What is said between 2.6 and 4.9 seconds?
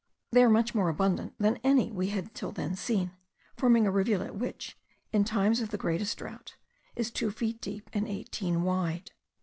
seen, forming a rivulet which,